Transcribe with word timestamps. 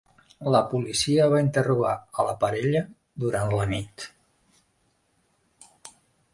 La 0.53 0.59
policia 0.69 1.27
va 1.33 1.41
interrogar 1.47 1.91
a 1.93 2.25
la 2.29 2.33
parella 2.45 2.83
durant 3.27 3.55
la 3.61 3.71
nit 3.75 4.09